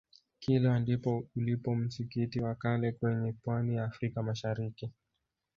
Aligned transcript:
kilwa 0.39 0.79
ndipo 0.79 1.27
ulipo 1.35 1.75
msikiti 1.75 2.39
wa 2.39 2.55
kale 2.55 2.91
kwenye 2.91 3.31
pwani 3.33 3.75
ya 3.75 3.83
africa 3.85 4.17
mashariki 4.23 4.91